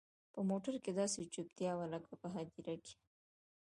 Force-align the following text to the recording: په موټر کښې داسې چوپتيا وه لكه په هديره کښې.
په 0.33 0.39
موټر 0.49 0.73
کښې 0.83 0.91
داسې 0.99 1.31
چوپتيا 1.33 1.71
وه 1.75 1.85
لكه 1.93 2.13
په 2.21 2.27
هديره 2.35 2.75
کښې. 2.83 2.95